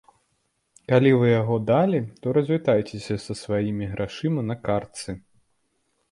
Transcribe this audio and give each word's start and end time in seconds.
Калі 0.91 1.09
вы 1.23 1.27
яго 1.41 1.57
далі, 1.71 1.99
то 2.23 2.33
развітайцеся 2.37 3.17
са 3.25 3.33
сваімі 3.41 3.85
грашыма 3.91 4.41
на 4.49 4.55
картцы! 4.65 5.11